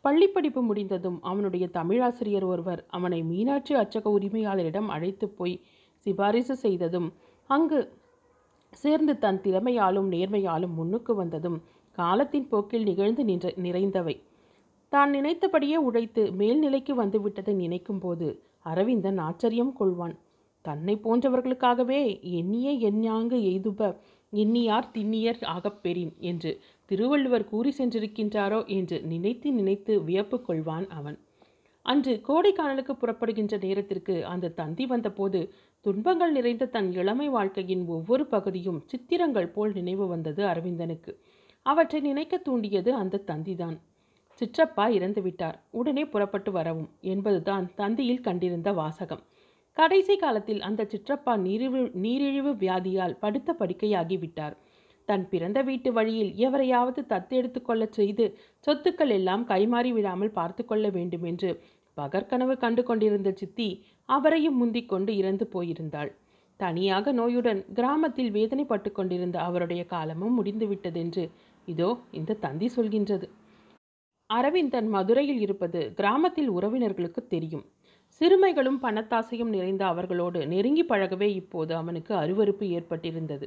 பள்ளிப்படிப்பு 0.04 0.61
முடிந்ததும் 0.61 1.18
அவனுடைய 1.23 1.68
தமிழாசிரியர் 1.73 2.47
ஒருவர் 2.47 2.85
அவனை 2.88 3.23
மீனாட்சி 3.23 3.75
அச்சக 3.75 4.11
உரிமையாளரிடம் 4.18 4.87
அழைத்து 4.87 5.28
போய் 5.28 5.61
சிபாரிசு 6.06 6.56
செய்ததும் 6.56 7.09
அங்கு 7.50 7.80
சேர்ந்து 8.73 9.18
தன் 9.18 9.40
திறமையாலும் 9.40 10.09
நேர்மையாலும் 10.11 10.75
முன்னுக்கு 10.75 11.14
வந்ததும் 11.14 11.59
காலத்தின் 11.99 12.49
போக்கில் 12.49 12.83
நிகழ்ந்து 12.83 13.25
நின்ற 13.25 13.52
நிறைந்தவை. 13.56 14.14
தான் 14.88 15.11
நினைத்தபடியே 15.11 15.76
உழைத்து 15.76 16.23
மேல்நிலைக்கு 16.38 16.92
வந்துவிட்டதை 17.02 17.54
நினைக்கும் 17.54 17.99
போது 17.99 18.26
அரவிந்தன் 18.62 19.18
ஆச்சரியம் 19.18 19.75
கொள்வான். 19.80 20.16
தன்னை 20.68 20.94
போன்றவர்களுக்காகவே 21.04 22.00
எண்ணிய 22.38 22.68
எஞ்ஞாங்கு 22.88 23.38
எய்துப 23.50 23.90
எண்ணியார் 24.32 24.88
திண்ணியர் 24.94 25.42
ஆகப்பெறின் 25.54 26.12
என்று 26.30 26.50
திருவள்ளுவர் 26.90 27.44
கூறி 27.44 27.70
சென்றிருக்கின்றாரோ 27.78 28.61
என்று 28.76 28.96
நினைத்து 29.02 29.49
நினைத்து 29.52 29.92
வியப்பு 30.04 30.38
கொள்வான் 30.49 30.87
அவன். 30.99 31.16
அன்று 31.87 32.12
கோடைக்கானலுக்கு 32.28 32.92
புறப்படுகின்ற 32.92 33.56
நேரத்திற்கு 33.64 34.14
அந்த 34.26 34.52
தந்தி 34.61 34.85
வந்தபோது 34.87 35.40
துன்பங்கள் 35.85 36.32
நிறைந்த 36.32 36.64
தன் 36.66 36.88
இளமை 36.92 37.28
வாழ்க்கையின் 37.28 37.85
ஒவ்வொரு 37.87 38.25
பகுதியும் 38.26 38.80
சித்திரங்கள் 38.87 39.49
போல் 39.49 39.73
நினைவு 39.73 40.06
வந்தது 40.06 40.42
அரவிந்தனுக்கு. 40.44 41.12
அவற்றை 41.66 42.00
நினைக்க 42.00 42.37
தூண்டியது 42.38 42.90
அந்த 42.94 43.23
தந்திதான். 43.26 43.76
சிற்றப்பா 44.40 44.87
இறந்துவிட்டார். 44.96 45.56
உடனே 45.70 46.04
புறப்பட்டு 46.04 46.50
வரவும் 46.52 46.90
என்பதுதான் 47.12 47.66
தந்தியில் 47.76 48.25
கண்டிருந்த 48.26 48.70
வாசகம். 48.73 49.23
கடைசி 49.76 50.14
காலத்தில் 50.16 50.61
அந்த 50.61 50.87
சிற்றப்பா 50.92 51.33
நீரிழிவு 51.37 51.80
நீரிழிவு 52.04 52.52
வியாதியால் 52.54 53.18
படுத்த 53.18 53.50
படுக்கையாகிவிட்டார். 53.59 54.54
தன் 55.09 55.25
பிறந்த 55.28 55.59
வீட்டு 55.62 55.92
வழியில் 55.92 56.30
எவரையாவது 56.47 57.00
தத்தெடுத்து 57.06 57.61
கொள்ளச் 57.62 57.97
செய்து 57.99 58.25
சொத்துக்கள் 58.66 59.12
எல்லாம் 59.18 59.45
கைமாறி 59.49 59.90
விடாமல் 59.92 60.33
பார்த்து 60.33 60.62
கொள்ள 60.64 60.87
வேண்டும் 60.88 61.25
என்று 61.25 61.50
பகற்கனவு 61.97 62.54
கண்டு 62.59 62.83
கொண்டிருந்த 62.83 63.30
சித்தி 63.33 63.68
அவரையும் 64.09 64.56
முந்திக் 64.56 64.88
கொண்டு 64.88 65.12
இறந்து 65.16 65.45
போயிருந்தாள். 65.47 66.11
தனியாக 66.61 67.12
நோயுடன் 67.12 67.61
கிராமத்தில் 67.75 68.30
வேதனைப்பட்டு 68.30 68.90
கொண்டிருந்த 68.92 69.37
அவருடைய 69.40 69.83
காலமும் 69.87 70.37
முடிந்துவிட்டதென்று 70.38 71.25
இதோ 71.68 71.90
இந்த 72.11 72.38
தந்தி 72.45 72.68
சொல்கின்றது. 72.76 73.26
அரவிந்தன் 74.30 74.88
மதுரையில் 74.88 75.40
இருப்பது 75.40 75.80
கிராமத்தில் 75.95 76.50
உறவினர்களுக்கு 76.50 77.23
தெரியும். 77.26 77.64
சிறுமைகளும் 78.18 78.78
பணத்தாசையும் 78.82 79.52
நிறைந்த 79.54 79.87
அவர்களோடு 79.87 80.46
நெருங்கி 80.46 80.85
பழகவே 80.85 81.28
இப்போது 81.40 81.75
அவனுக்கு 81.75 82.14
அருவருப்பு 82.14 82.64
ஏற்பட்டிருந்தது. 82.76 83.46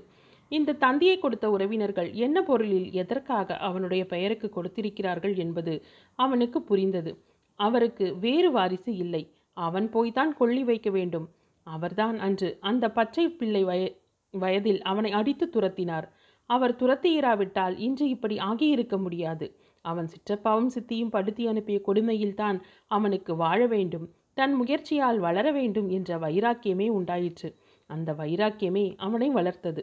இந்த 0.51 0.73
தந்தியை 0.73 1.17
கொடுத்த 1.17 1.49
உறவினர்கள் 1.49 2.11
என்ன 2.11 2.41
பொருளில் 2.41 2.91
எதற்காக 2.91 3.57
அவனுடைய 3.57 4.05
பெயருக்கு 4.05 4.49
கொடுத்திருக்கிறார்கள் 4.49 5.35
என்பது 5.35 5.73
அவனுக்கு 6.15 6.61
புரிந்தது. 6.61 7.11
அவருக்கு 7.59 8.17
வேறு 8.17 8.51
வாரிசு 8.51 8.95
இல்லை. 8.95 9.23
அவன் 9.53 9.89
போய்தான் 9.93 10.31
கொள்ளி 10.37 10.63
வைக்க 10.63 10.89
வேண்டும். 10.89 11.27
அவர்தான் 11.63 12.19
அன்று 12.19 12.57
அந்த 12.59 12.91
பச்சை 12.91 13.29
பிள்ளை 13.29 13.63
வய 13.63 13.95
வயதில் 14.33 14.81
அவனை 14.81 15.11
அடித்து 15.11 15.49
துரத்தினார். 15.53 16.07
அவர் 16.49 16.75
துரத்தியிராவிட்டால் 16.75 17.75
இன்று 17.77 18.09
இப்படி 18.09 18.37
ஆகியிருக்க 18.37 18.97
முடியாது. 18.97 19.55
அவன் 19.81 20.07
சிற்றப்பாவும் 20.07 20.71
சித்தியும் 20.75 21.09
படுத்தி 21.09 21.47
அனுப்பிய 21.47 21.81
கொடுமையில்தான் 21.87 22.57
அவனுக்கு 22.87 23.35
வாழ 23.35 23.67
வேண்டும். 23.67 24.07
தன் 24.37 24.53
முயற்சியால் 24.53 25.19
வளர 25.19 25.51
வேண்டும் 25.51 25.89
என்ற 25.89 26.17
வைராக்கியமே 26.17 26.87
உண்டாயிற்று. 26.89 27.49
அந்த 27.89 28.13
வைராக்கியமே 28.13 28.85
அவனை 28.97 29.29
வளர்த்தது. 29.29 29.81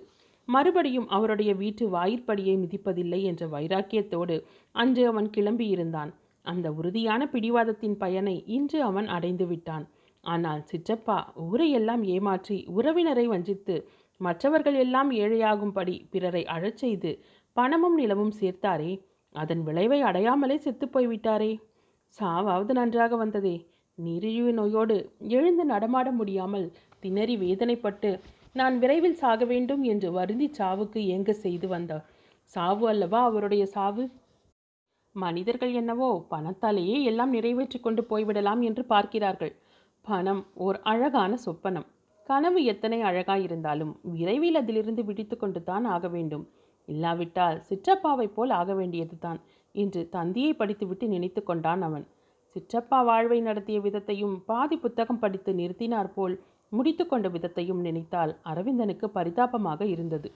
மறுபடியும் 0.49 1.09
அவருடைய 1.09 1.55
வீட்டு 1.55 1.85
வாயிற்படியை 1.88 2.55
மிதிப்பதில்லை 2.57 3.21
என்ற 3.23 3.47
வைராக்கியத்தோடு 3.47 4.37
அன்று 4.75 5.07
அவன் 5.07 5.29
கிளம்பியிருந்தான். 5.37 6.11
அந்த 6.45 6.67
உறுதியான 6.73 7.23
பிடிவாதத்தின் 7.26 7.97
பயனை 7.97 8.45
இன்று 8.47 8.83
அவன் 8.83 9.07
அடைந்து 9.07 9.47
விட்டான். 9.47 9.87
ஆனால் 10.25 10.62
சிற்றப்பா 10.73 11.19
ஊரையெல்லாம் 11.47 12.03
ஏமாற்றி 12.05 12.67
உறவினரை 12.76 13.26
வஞ்சித்து 13.26 13.76
மற்றவர்கள் 14.21 14.75
எல்லாம் 14.75 15.11
ஏழையாகும்படி 15.12 15.95
பிறரை 16.11 16.43
அழச் 16.47 16.76
செய்து 16.76 17.11
பணமும் 17.53 17.97
நிலமும் 17.99 18.33
சேர்த்தாரே 18.41 18.93
அதன் 19.35 19.62
விளைவை 19.62 20.00
அடையாமலே 20.00 20.57
செத்துப்போய்விட்டாரே 20.57 21.53
சாவாவது 22.19 22.73
நன்றாக 22.73 23.17
வந்ததே. 23.17 23.57
நீரிழிவு 23.99 24.50
நோயோடு 24.53 24.97
எழுந்து 25.29 25.65
நடமாட 25.65 26.09
முடியாமல் 26.11 26.67
திணறி 27.00 27.35
வேதனைப்பட்டு 27.37 28.11
நான் 28.55 28.75
விரைவில் 28.79 29.21
சாக 29.23 29.45
வேண்டும் 29.45 29.83
என்று 29.83 30.09
வருந்தி 30.12 30.47
சாவுக்கு 30.59 31.00
ஏங்க 31.15 31.33
செய்து 31.45 31.69
வந்தார் 31.69 32.05
சாவு 32.55 32.85
அல்லவா 32.88 33.21
அவருடைய 33.25 33.65
சாவு? 33.67 34.05
மனிதர்கள் 35.17 35.73
என்னவோ 35.73 36.09
பணத்தாலேயே 36.31 36.97
எல்லாம் 37.03 37.31
நிறைவேற்றி 37.31 37.79
கொண்டு 37.81 38.03
போய்விடலாம் 38.11 38.62
என்று 38.62 38.83
பார்க்கிறார்கள். 38.85 39.53
பணம் 40.05 40.43
ஓர் 40.55 40.79
அழகான 40.83 41.33
சொப்பனம். 41.45 41.87
கனவு 42.26 42.61
எத்தனை 42.65 42.99
அழகாயிருந்தாலும் 43.03 43.93
விரைவில் 44.12 44.59
அதிலிருந்து 44.61 45.03
விடித்து 45.05 45.37
கொண்டு 45.37 45.61
தான் 45.62 45.85
ஆக 45.95 46.09
வேண்டும். 46.09 46.45
இல்லாவிட்டால் 46.88 47.59
சிற்றப்பாவைப் 47.69 48.35
போல் 48.35 48.50
ஆக 48.50 48.75
வேண்டியதுதான் 48.75 49.41
என்று 49.75 50.03
தந்தியை 50.09 50.53
படித்துவிட்டு 50.53 51.07
நினைத்து 51.09 51.41
கொண்டான் 51.43 51.83
அவன். 51.83 52.07
சிற்றப்பா 52.57 52.99
வாழ்வை 53.05 53.39
நடத்திய 53.41 53.79
விதத்தையும் 53.81 54.37
பாதி 54.45 54.77
புத்தகம் 54.77 55.19
படித்து 55.19 55.51
நிறுத்தினார் 55.53 56.13
போல் 56.15 56.35
முடித்து 56.73 57.05
கொண்ட 57.07 57.29
விதத்தையும் 57.29 57.81
நினைத்தால் 57.81 58.33
அரவிந்தனுக்கு 58.43 59.07
பரிதாபமாக 59.09 59.81
இருந்தது. 59.87 60.29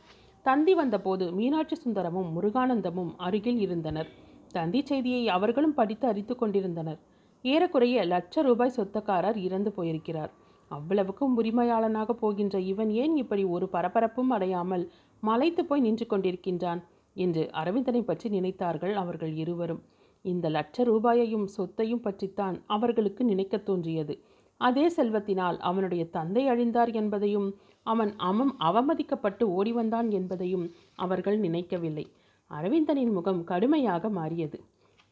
தந்தி 0.43 0.75
வந்தபோது 0.75 1.25
மீனாட்சி 1.33 1.77
சுந்தரமும் 1.77 2.29
முருகானந்தமும் 2.37 3.12
அருகில் 3.17 3.61
இருந்தனர். 3.61 4.11
தந்தி 4.53 4.81
செய்தியை 4.83 5.23
அவர்களும் 5.29 5.75
படித்து 5.75 6.07
அறித்து 6.09 6.37
கொண்டிருந்தனர். 6.37 6.99
ஏறக்குறைய 7.45 8.05
லட்ச 8.05 8.43
ரூபாய் 8.43 8.77
சொத்தக்காரர் 8.77 9.39
இறந்து 9.39 9.73
போயிருக்கிறார். 9.73 10.33
அவ்வளவுக்கும் 10.71 11.37
உரிமையாளனாக 11.39 12.12
போகின்ற 12.12 12.59
இவன் 12.61 12.91
ஏன் 12.91 13.17
இப்படி 13.17 13.45
ஒரு 13.45 13.69
பரபரப்பும் 13.73 14.31
அடையாமல் 14.31 14.85
மலைத்து 15.23 15.65
போய் 15.65 15.81
நின்று 15.81 16.07
கொண்டிருக்கின்றான்? 16.07 16.83
என்று 17.17 17.45
அரவிந்தனை 17.53 18.03
பற்றி 18.03 18.29
நினைத்தார்கள் 18.31 18.95
அவர்கள் 18.95 19.33
இருவரும். 19.35 19.83
இந்த 20.23 20.50
லட்ச 20.50 20.85
ரூபாயையும் 20.85 21.47
சொத்தையும் 21.47 22.00
பற்றித்தான் 22.00 22.62
அவர்களுக்கு 22.67 23.25
நினைக்கத் 23.25 23.65
தோன்றியது. 23.65 24.21
அதே 24.57 24.89
செல்வத்தினால் 24.89 25.59
அவனுடைய 25.59 26.09
தந்தை 26.09 26.49
அழிந்தார் 26.49 26.93
என்பதையும் 26.93 27.57
அவன் 27.83 28.15
அமம் 28.19 28.55
அவமதிக்கப்பட்டு 28.61 29.43
ஓடி 29.43 29.73
வந்தான் 29.73 30.11
என்பதையும் 30.11 30.73
அவர்கள் 30.95 31.39
நினைக்கவில்லை. 31.39 32.11
அரவிந்தனின் 32.50 33.12
முகம் 33.12 33.45
கடுமையாக 33.45 34.09
மாறியது. 34.09 34.61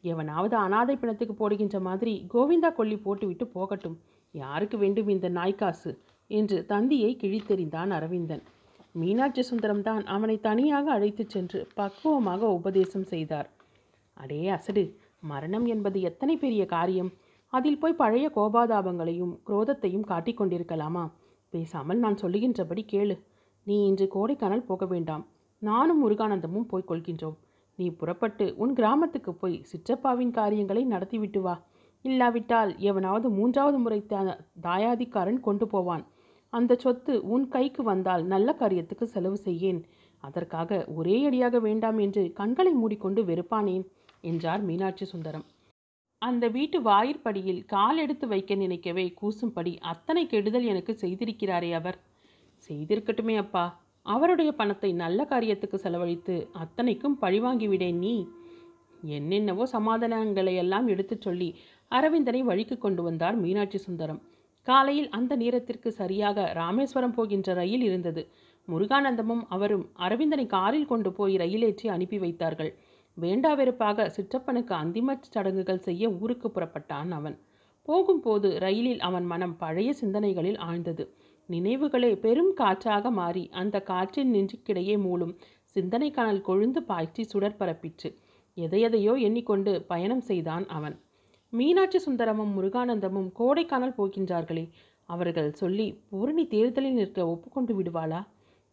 எவனாவது 0.01 0.57
அனாதை 0.57 0.97
பிணத்துக்கு 0.97 1.35
போடுகின்ற 1.35 1.81
மாதிரி 1.81 2.27
கோவிந்தா 2.35 2.73
கொல்லி 2.73 2.97
போட்டுவிட்டு 2.97 3.47
போகட்டும். 3.47 3.99
யாருக்கு 4.33 4.79
வேண்டும் 4.79 5.09
இந்த 5.09 5.31
நாய்க்காசு? 5.31 5.99
என்று 6.27 6.67
தந்தியை 6.67 7.17
கிழித்தெறிந்தான் 7.21 7.91
அரவிந்தன். 7.91 8.43
மீனாட்சி 8.93 9.43
சுந்தரம் 9.43 9.83
தான் 9.83 10.05
அவனை 10.05 10.41
தனியாக 10.41 10.93
அழைத்துச் 10.93 11.29
சென்று 11.29 11.67
பக்குவமாக 11.77 12.39
உபதேசம் 12.39 13.05
செய்தார். 13.05 13.51
அடே 14.19 14.49
அசடு. 14.49 14.97
மரணம் 15.21 15.67
என்பது 15.67 16.01
எத்தனை 16.01 16.37
பெரிய 16.37 16.67
காரியம்? 16.67 17.11
அதில் 17.47 17.79
போய் 17.79 17.93
பழைய 17.93 18.31
கோபாதாபங்களையும் 18.37 19.39
குரோதத்தையும் 19.47 20.05
காட்டிக் 20.05 20.41
கொண்டிருக்கலாமா? 20.41 21.11
பேசாமல் 21.49 21.99
நான் 21.99 22.15
சொல்லுகின்றபடி 22.15 22.87
கேளு. 22.93 23.21
நீ 23.63 23.87
இன்று 23.87 24.09
கோடைக்கானல் 24.15 24.65
போக 24.65 24.87
வேண்டாம். 24.87 25.27
நானும் 25.59 26.11
முருகானந்தமும் 26.11 26.69
போய் 26.69 26.85
கொள்கின்றோம். 26.89 27.37
நீ 27.75 27.91
புறப்பட்டு 27.91 28.55
உன் 28.57 28.73
கிராமத்துக்கு 28.73 29.35
போய் 29.35 29.63
சிற்றப்பாவின் 29.63 30.31
காரியங்களை 30.31 30.85
நடத்திவிட்டு 30.85 31.41
வா. 31.41 31.63
இல்லாவிட்டால் 32.03 32.79
எவனாவது 32.79 33.31
மூன்றாவது 33.31 33.79
முறை 33.79 34.05
தா- 34.09 34.39
தாயாதிக்காரன் 34.63 35.41
கொண்டு 35.41 35.67
போவான். 35.67 36.07
அந்த 36.49 36.75
சொத்து 36.75 37.29
உன் 37.29 37.49
கைக்கு 37.49 37.83
வந்தால் 37.83 38.25
நல்ல 38.25 38.57
காரியத்துக்கு 38.59 39.05
செலவு 39.05 39.39
செய்யேன். 39.45 39.83
அதற்காக 40.19 40.87
ஒரே 40.95 41.25
அடியாக 41.25 41.59
வேண்டாம் 41.59 41.99
என்று 41.99 42.33
கண்களை 42.33 42.73
மூடிக்கொண்டு 42.73 43.23
வெறுப்பானேன். 43.23 43.87
என்றார் 44.21 44.63
மீனாட்சி 44.63 45.05
சுந்தரம். 45.05 45.45
அந்த 46.19 46.49
வீட்டு 46.49 46.83
வாயிற்படியில் 46.83 47.65
கால் 47.65 47.99
எடுத்து 47.99 48.27
வைக்க 48.29 48.55
நினைக்கவே 48.55 49.15
கூசும்படி 49.21 49.77
அத்தனை 49.81 50.27
கெடுதல் 50.27 50.65
எனக்கு 50.65 50.99
செய்திருக்கிறாரே 51.01 51.73
அவர். 51.73 51.99
செய்திருக்கட்டுமே 52.71 53.37
அப்பா. 53.37 53.81
அவருடைய 54.03 54.53
பணத்தை 54.53 54.93
நல்ல 54.93 55.27
காரியத்துக்கு 55.31 55.75
செலவழித்து 55.75 56.49
அத்தனைக்கும் 56.53 57.19
பழிவாங்கிவிடேன் 57.21 57.99
நீ. 57.99 58.29
என்னென்னவோ 59.03 59.65
சமாதானங்களை 59.73 60.55
எல்லாம் 60.55 60.87
எடுத்துச் 60.87 61.21
சொல்லி 61.21 61.55
அரவிந்தனை 61.91 62.41
வழிக்கு 62.41 62.79
கொண்டு 62.79 63.03
வந்தார் 63.03 63.37
மீனாட்சி 63.37 63.79
சுந்தரம். 63.79 64.21
காலையில் 64.63 65.09
அந்த 65.09 65.37
நேரத்திற்கு 65.37 65.93
சரியாக 65.93 66.53
ராமேஸ்வரம் 66.53 67.15
போகின்ற 67.15 67.55
ரயில் 67.55 67.83
இருந்தது. 67.83 68.29
முருகானந்தமும் 68.69 69.45
அவரும் 69.49 69.93
அரவிந்தனை 69.99 70.47
காரில் 70.47 70.87
கொண்டு 70.87 71.13
போய் 71.13 71.37
ரயிலேற்றி 71.37 71.87
அனுப்பி 71.89 72.19
வைத்தார்கள். 72.19 72.73
வேண்டா 73.19 73.55
வெறுப்பாக 73.55 74.07
சிற்றப்பனுக்கு 74.17 74.73
அந்திம 74.83 75.15
சடங்குகள் 75.21 75.79
செய்ய 75.79 76.11
ஊருக்கு 76.11 76.49
புறப்பட்டான் 76.49 77.11
அவன். 77.11 77.37
போகும்போது 77.89 78.49
ரயிலில் 78.59 79.01
அவன் 79.01 79.25
மனம் 79.25 79.57
பழைய 79.57 79.91
சிந்தனைகளில் 79.93 80.59
ஆழ்ந்தது. 80.59 81.05
நினைவுகளே 81.49 82.21
பெரும் 82.21 82.53
காற்றாக 82.55 83.11
மாறி 83.11 83.49
அந்த 83.53 83.77
காற்றின் 83.83 84.33
நெஞ்சுக்கிடையே 84.35 84.97
மூளும் 84.99 85.35
சிந்தனை 85.63 86.11
கனல் 86.11 86.41
கொழுந்து 86.41 86.81
பாய்ச்சி 86.83 87.25
சுடர் 87.25 87.59
பரப்பிற்று. 87.59 88.09
எதையெதையோ 88.57 89.15
எண்ணிக்கொண்டு 89.21 89.73
பயணம் 89.83 90.21
செய்தான் 90.21 90.67
அவன். 90.67 90.97
மீனாட்சி 91.53 91.99
சுந்தரமும் 91.99 92.55
முருகானந்தமும் 92.57 93.31
கோடைக்கானல் 93.39 93.99
போகின்றார்களே 93.99 94.65
அவர்கள் 95.09 95.51
சொல்லி 95.53 95.87
பூரணி 96.11 96.47
தேர்தலில் 96.47 96.93
நிற்க 96.93 97.19
ஒப்புக்கொண்டு 97.27 97.73
விடுவாளா? 97.81 98.21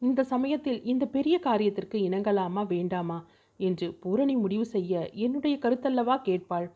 இந்த 0.02 0.24
சமயத்தில் 0.24 0.80
இந்த 0.84 1.06
பெரிய 1.06 1.36
காரியத்திற்கு 1.44 1.98
இணங்கலாமா 2.08 2.64
வேண்டாமா? 2.68 3.20
என்று 3.58 3.94
பூரணி 3.94 4.36
முடிவு 4.36 4.66
செய்ய 4.66 5.10
என்னுடைய 5.14 5.58
கருத்தல்லவா 5.62 6.16
கேட்பாள். 6.24 6.68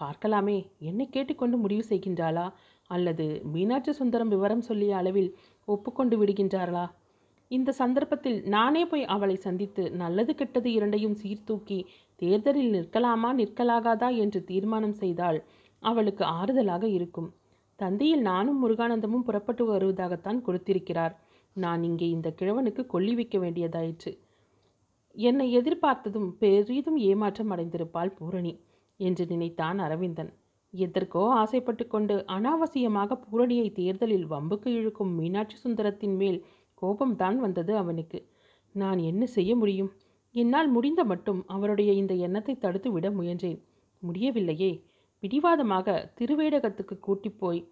பார்க்கலாமே 0.00 0.66
என்னை 0.78 1.08
கேட்டுக்கொண்டு 1.08 1.56
முடிவு 1.56 1.84
செய்கின்றாளா? 1.88 2.50
அல்லது 2.86 3.42
மீனாட்சி 3.52 3.92
சுந்தரம் 3.92 4.28
விவரம் 4.28 4.60
சொல்லிய 4.60 4.96
அளவில் 4.96 5.36
ஒப்புக்கொண்டு 5.64 6.24
விடுகின்றார்களா? 6.24 6.90
இந்த 7.48 7.72
சந்தர்ப்பத்தில் 7.72 8.42
நானே 8.46 8.86
போய் 8.86 9.04
அவளை 9.04 9.36
சந்தித்து 9.36 9.90
நல்லது 9.90 10.34
கெட்டது 10.34 10.72
இரண்டையும் 10.72 11.14
சீர்தூக்கி 11.14 11.86
தேர்தலில் 12.16 12.70
நிற்கலாமா 12.70 13.34
நிற்கலாகாதா 13.34 14.16
என்று 14.16 14.44
தீர்மானம் 14.44 14.92
செய்தால் 14.92 15.44
அவளுக்கு 15.78 16.24
ஆறுதலாக 16.24 16.84
இருக்கும். 16.84 17.34
தந்தையில் 17.76 18.20
நானும் 18.20 18.60
முருகானந்தமும் 18.62 19.24
புறப்பட்டு 19.24 19.64
வருவதாகத்தான் 19.72 20.40
கொடுத்திருக்கிறார். 20.42 21.16
நான் 21.52 21.82
இங்கே 21.82 22.10
இந்த 22.10 22.28
கிழவனுக்கு 22.30 22.86
கொல்லி 22.86 23.14
வைக்க 23.14 23.38
வேண்டியதாயிற்று. 23.38 24.12
என்னை 25.16 25.46
எதிர்பார்த்ததும் 25.58 26.30
பெரிதும் 26.38 26.96
ஏமாற்றம் 26.96 27.50
அடைந்திருப்பாள் 27.50 28.16
பூரணி 28.18 28.52
என்று 28.96 29.26
நினைத்தான் 29.26 29.78
அரவிந்தன். 29.78 30.30
எதற்கோ 30.74 31.22
ஆசைப்பட்டு 31.32 31.86
கொண்டு 31.86 32.24
அனாவசியமாக 32.26 33.18
பூரணியை 33.24 33.72
தேர்தலில் 33.72 34.26
வம்புக்கு 34.26 34.66
இழுக்கும் 34.66 35.12
மீனாட்சி 35.14 35.56
சுந்தரத்தின் 35.56 36.16
மேல் 36.16 36.44
கோபம்தான் 36.82 37.36
வந்தது 37.36 37.76
அவனுக்கு. 37.76 38.28
நான் 38.72 38.98
என்ன 38.98 39.26
செய்ய 39.26 39.56
முடியும்? 39.56 39.90
என்னால் 40.34 40.68
முடிந்த 40.68 41.04
மட்டும் 41.04 41.44
அவருடைய 41.46 41.92
இந்த 41.92 42.14
எண்ணத்தை 42.14 42.54
தடுத்து 42.58 42.92
விட 42.92 43.10
முயன்றேன். 43.10 43.60
முடியவில்லையே. 44.02 44.72
பிடிவாதமாக 45.22 46.12
திருவேடகத்துக்கு 46.20 46.98
கூட்டி 46.98 47.30
போய் 47.30 47.68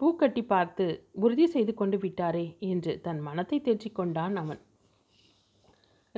பூக்கட்டி 0.00 0.42
பார்த்து 0.42 1.08
உறுதி 1.12 1.46
செய்து 1.46 1.74
கொண்டு 1.74 1.98
விட்டாரே 1.98 2.58
என்று 2.58 3.00
தன் 3.00 3.18
மனத்தை 3.18 3.60
தேற்றிக்கொண்டான் 3.60 4.34
அவன். 4.34 4.60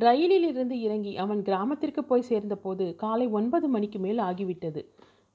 ரயிலில் 0.00 0.46
இருந்து 0.48 0.80
இறங்கி 0.80 1.12
அவன் 1.16 1.40
கிராமத்திற்கு 1.42 2.04
போய் 2.04 2.28
சேர்ந்தபோது 2.28 2.84
காலை 2.94 3.26
ஒன்பது 3.28 3.68
மணிக்கு 3.68 3.98
மேல் 3.98 4.18
ஆகிவிட்டது. 4.18 4.80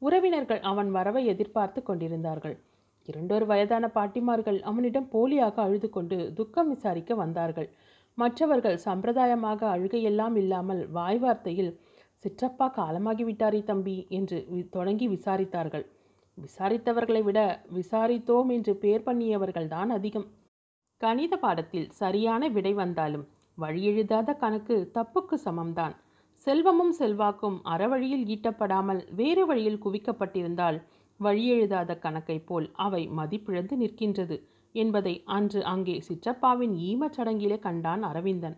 உறவினர்கள் 0.01 0.61
அவன் 0.61 0.89
வரவை 0.91 1.25
எதிர்பார்த்து 1.25 1.79
கொண்டிருந்தார்கள். 1.83 2.55
இரண்டொரு 3.07 3.45
வயதான 3.45 3.85
பாட்டிமார்கள் 3.87 4.59
அவனிடம் 4.61 5.09
போலியாக 5.11 5.55
அழுது 5.61 5.89
கொண்டு 5.89 6.17
துக்கம் 6.33 6.69
விசாரிக்க 6.69 7.15
வந்தார்கள். 7.15 7.69
மற்றவர்கள் 8.17 8.77
சம்பிரதாயமாக 8.85 9.61
அழுகையெல்லாம் 9.75 10.35
இல்லாமல் 10.35 10.81
வாய் 10.87 11.19
வார்த்தையில் 11.19 11.71
சிற்றப்பா 12.23 12.67
காலமாகிவிட்டாரே 12.77 13.61
தம்பி 13.63 13.97
என்று 14.09 14.37
தொடங்கி 14.69 15.07
விசாரித்தார்கள். 15.07 15.85
விசாரித்தவர்களை 16.37 17.21
விட 17.23 17.39
விசாரித்தோம் 17.73 18.49
என்று 18.49 18.73
பேர் 18.75 19.05
பண்ணியவர்கள்தான் 19.05 19.89
அதிகம். 19.89 20.27
கணித 21.01 21.33
பாடத்தில் 21.37 21.91
சரியான 21.91 22.47
விடை 22.47 22.73
வந்தாலும் 22.73 23.25
வழியெழுதாத 23.57 24.37
கணக்கு 24.37 24.91
தப்புக்கு 24.93 25.35
சமம்தான். 25.45 25.93
செல்வமும் 26.47 26.91
செல்வாக்கும் 26.91 27.61
அறவழியில் 27.63 28.25
ஈட்டப்படாமல் 28.25 29.01
வேறு 29.15 29.45
வழியில் 29.45 29.81
குவிக்கப்பட்டிருந்தால் 29.85 30.77
வழியெழுதாத 31.19 31.91
கணக்கைப் 31.99 32.45
போல் 32.45 32.71
அவை 32.75 33.09
மதிப்பிழந்து 33.09 33.75
நிற்கின்றது 33.77 34.37
என்பதை 34.75 35.23
அன்று 35.25 35.63
அங்கே 35.63 35.95
சிற்றப்பாவின் 35.99 36.73
ஈமச் 36.89 37.15
சடங்கிலே 37.17 37.59
கண்டான் 37.59 38.03
அரவிந்தன். 38.03 38.57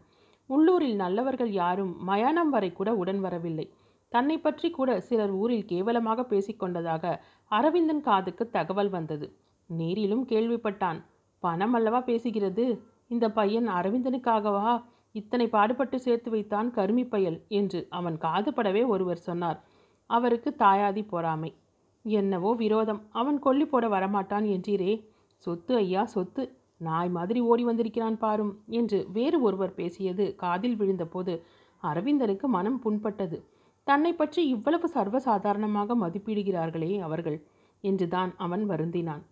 உள்ளூரில் 0.49 0.95
நல்லவர்கள் 0.95 1.51
யாரும் 1.51 1.93
மயானம் 2.03 2.49
வரை 2.49 2.73
கூட 2.73 2.89
உடன் 2.95 3.19
வரவில்லை. 3.19 3.67
தன்னை 4.11 4.37
பற்றி 4.37 4.69
கூட 4.69 4.99
சிலர் 4.99 5.31
ஊரில் 5.31 5.65
கேவலமாக 5.65 6.25
பேசிக்கொண்டதாக 6.29 7.05
அரவிந்தன் 7.51 8.01
காதுக்கு 8.01 8.49
தகவல் 8.49 8.89
வந்தது. 8.89 9.27
நேரிலும் 9.69 10.25
கேள்விப்பட்டான். 10.27 10.99
பணம் 11.43 11.73
அல்லவா 11.73 11.99
பேசுகிறது? 12.01 12.65
இந்த 13.11 13.25
பையன் 13.29 13.67
அரவிந்தனுக்காகவா? 13.67 14.83
இத்தனை 15.11 15.45
பாடுபட்டு 15.47 15.97
சேர்த்து 15.99 16.29
வைத்தான் 16.29 16.69
கருமி 16.71 17.09
பயல் 17.09 17.37
என்று 17.47 17.87
அவன் 17.89 18.17
காதுபடவே 18.17 18.87
ஒருவர் 18.87 19.17
சொன்னார். 19.17 19.59
அவருக்கு 20.09 20.49
தாயாதி 20.59 21.03
பொறாமை. 21.07 21.51
என்னவோ 22.05 22.53
விரோதம். 22.53 23.01
அவன் 23.11 23.39
கொல்லி 23.39 23.65
போட 23.65 23.87
வரமாட்டான் 23.87 24.45
என்றீரே. 24.55 24.93
சொத்து 25.45 25.75
ஐயா 25.75 26.05
சொத்து. 26.05 26.43
நாய் 26.77 27.09
மாதிரி 27.09 27.39
ஓடி 27.39 27.63
வந்திருக்கிறான் 27.63 28.17
பாரும் 28.17 28.53
என்று 28.69 29.07
வேறு 29.11 29.41
ஒருவர் 29.41 29.73
பேசியது 29.73 30.35
காதில் 30.35 30.75
விழுந்தபோது 30.75 31.33
அரவிந்தனுக்கு 31.83 32.47
மனம் 32.47 32.81
புண்பட்டது. 32.83 33.37
தன்னை 33.87 34.11
பற்றி 34.13 34.47
இவ்வளவு 34.47 34.87
சர்வசாதாரணமாக 34.93 35.95
மதிப்பிடுகிறார்களே 35.95 36.99
அவர்கள் 36.99 37.37
என்றுதான் 37.83 38.31
அவன் 38.37 38.69
வருந்தினான். 38.69 39.23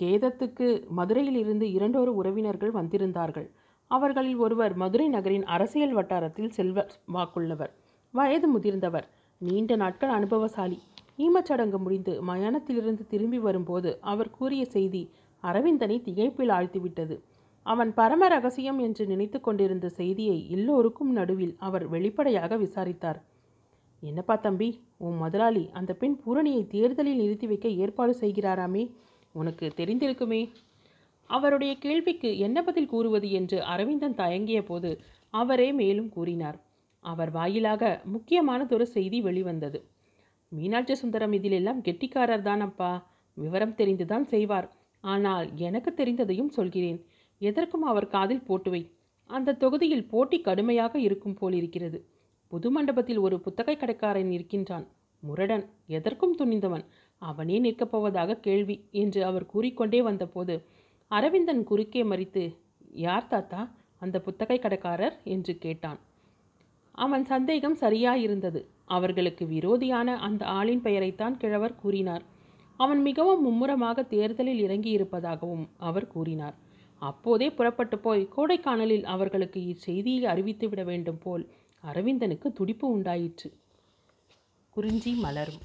கேதத்துக்கு 0.00 0.66
மதுரையிலிருந்து 0.88 1.72
இரண்டொரு 1.72 2.14
உறவினர்கள் 2.14 2.72
வந்திருந்தார்கள். 2.72 3.48
அவர்களில் 3.90 4.36
ஒருவர் 4.36 4.74
மதுரை 4.74 5.08
நகரின் 5.08 5.44
அரசியல் 5.44 5.92
வட்டாரத்தில் 5.92 6.50
செல்வ 6.50 6.86
வாக்குள்ளவர். 7.14 7.72
வயது 8.14 8.58
முதிர்ந்தவர். 8.58 9.06
நீண்ட 9.40 9.76
நாட்கள் 9.76 10.08
அனுபவசாலி. 10.08 10.78
ஈமச்சடங்கு 11.18 11.78
முடிந்து 11.78 12.12
மயானத்திலிருந்து 12.24 13.06
திரும்பி 13.06 13.38
வரும்போது 13.38 13.98
அவர் 14.00 14.30
கூறிய 14.30 14.64
செய்தி 14.64 15.02
அரவிந்தனை 15.42 15.96
திகைப்பில் 16.04 16.52
ஆழ்த்திவிட்டது. 16.58 17.16
அவன் 17.66 17.94
பரம 17.94 18.28
ரகசியம் 18.28 18.78
என்று 18.78 19.06
நினைத்து 19.06 19.40
கொண்டிருந்த 19.40 19.88
செய்தியை 19.88 20.50
எல்லோருக்கும் 20.50 21.12
நடுவில் 21.12 21.56
அவர் 21.58 21.88
வெளிப்படையாக 21.88 22.56
விசாரித்தார். 22.56 23.20
என்னப்பா 24.02 24.36
தம்பி 24.36 24.68
உன் 24.96 25.16
முதலாளி 25.16 25.70
அந்த 25.72 25.94
பெண் 25.94 26.16
பூரணியை 26.24 26.66
தேர்தலில் 26.66 27.16
நிறுத்தி 27.16 27.46
வைக்க 27.46 27.68
ஏற்பாடு 27.68 28.14
செய்கிறாராமே. 28.20 28.84
உனக்கு 29.34 29.72
தெரிந்திருக்குமே? 29.76 30.50
அவருடைய 31.30 31.78
கேள்விக்கு 31.78 32.38
என்ன 32.38 32.62
பதில் 32.62 32.86
கூறுவது 32.86 33.30
என்று 33.30 33.62
அரவிந்தன் 33.62 34.14
தயங்கிய 34.14 34.64
போது 34.64 34.90
அவரே 35.34 35.72
மேலும் 35.72 36.08
கூறினார். 36.08 36.58
அவர் 37.04 37.30
வாயிலாக 37.30 38.02
முக்கியமானதொரு 38.12 38.82
செய்தி 38.82 39.20
வெளிவந்தது. 39.20 39.78
மீனாட்சி 40.48 40.94
சுந்தரம் 40.94 41.32
இதிலெல்லாம் 41.32 41.82
கெட்டிக்காரர்தான் 41.82 42.60
அப்பா 42.60 43.10
விவரம் 43.36 43.76
தெரிந்துதான் 43.76 44.24
செய்வார். 44.24 44.68
ஆனால் 45.04 45.56
எனக்கு 45.56 45.90
தெரிந்ததையும் 45.96 46.48
சொல்கிறேன். 46.48 46.98
எதற்கும் 47.38 47.82
அவர் 47.82 48.08
காதில் 48.08 48.46
போட்டுவை 48.48 48.82
அந்த 49.30 49.52
தொகுதியில் 49.52 50.08
போட்டி 50.08 50.40
கடுமையாக 50.40 50.98
இருக்கும் 50.98 51.34
போல் 51.34 51.52
இருக்கிறது. 51.52 51.98
புது 52.48 52.70
மண்டபத்தில் 52.70 53.18
ஒரு 53.18 53.40
புத்தகை 53.40 53.76
கடைக்காரன் 53.76 54.30
இருக்கின்றான். 54.30 54.86
முரடன். 55.22 55.64
எதற்கும் 55.86 56.36
துணிந்தவன். 56.38 56.84
அவனே 57.20 57.58
நிற்கப் 57.58 57.90
போவதாக 57.90 58.36
கேள்வி 58.36 58.76
என்று 58.90 59.24
அவர் 59.24 59.46
கூறிக்கொண்டே 59.46 60.02
வந்தபோது 60.02 60.54
அரவிந்தன் 61.10 61.64
குறுக்கே 61.64 62.02
மறித்து 62.02 62.44
யார் 62.92 63.26
தாத்தா? 63.26 63.60
அந்த 63.98 64.20
புத்தகை 64.20 64.58
கடைக்காரர்? 64.58 65.16
என்று 65.24 65.58
கேட்டான். 65.58 65.98
அவன் 66.94 67.24
சந்தேகம் 67.24 67.76
சரியாயிருந்தது. 67.76 68.60
அவர்களுக்கு 68.84 69.44
விரோதியான 69.46 70.16
அந்த 70.18 70.46
ஆளின் 70.46 70.82
பெயரைத்தான் 70.82 71.36
கிழவர் 71.36 71.74
கூறினார். 71.74 72.24
அவன் 72.76 73.00
மிகவும் 73.00 73.42
மும்முரமாக 73.42 74.02
தேர்தலில் 74.02 74.62
இறங்கியிருப்பதாகவும் 74.66 75.68
அவர் 75.76 76.06
கூறினார். 76.06 76.56
அப்போதே 77.02 77.50
புறப்பட்டு 77.50 77.98
போய் 77.98 78.28
கோடைக்கானலில் 78.36 79.02
அவர்களுக்கு 79.02 79.60
இச்செய்தியை 79.60 80.24
அறிவித்துவிட 80.26 80.84
வேண்டும் 80.84 81.18
போல் 81.18 81.44
அரவிந்தனுக்கு 81.92 82.52
துடிப்பு 82.52 82.88
உண்டாயிற்று. 82.88 83.52
குறிஞ்சி 84.70 85.12
மலரும். 85.14 85.60